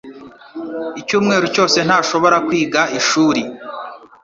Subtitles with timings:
[0.99, 3.41] Icyumweru cyose ntashobora kwiga ishuri.